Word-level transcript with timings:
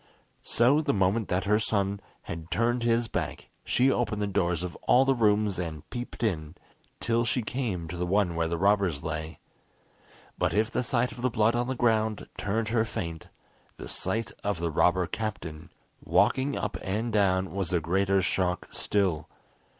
So 0.41 0.81
the 0.81 0.95
moment 0.95 1.27
that 1.27 1.43
her 1.43 1.59
son 1.59 1.99
had 2.23 2.49
turned 2.49 2.81
his 2.81 3.07
back, 3.07 3.49
she 3.63 3.91
opened 3.91 4.19
the 4.19 4.25
doors 4.25 4.63
of 4.63 4.75
all 4.87 5.05
the 5.05 5.13
rooms, 5.13 5.59
and 5.59 5.87
peeped 5.91 6.23
in, 6.23 6.55
till 6.99 7.23
she 7.23 7.43
came 7.43 7.87
to 7.87 7.95
the 7.95 8.07
one 8.07 8.33
where 8.35 8.47
the 8.47 8.57
robbers 8.57 9.03
lay. 9.03 9.37
But 10.39 10.55
if 10.55 10.71
the 10.71 10.81
sight 10.81 11.11
of 11.11 11.21
the 11.21 11.29
blood 11.29 11.55
on 11.55 11.67
the 11.67 11.75
ground 11.75 12.27
turned 12.35 12.69
her 12.69 12.83
faint, 12.83 13.27
the 13.77 13.87
sight 13.87 14.31
of 14.43 14.59
the 14.59 14.71
robber 14.71 15.05
captain 15.05 15.71
walking 16.03 16.57
up 16.57 16.77
and 16.81 17.13
down 17.13 17.51
was 17.53 17.71
a 17.71 17.79
greater 17.79 18.23
shock 18.23 18.69
still. 18.71 19.29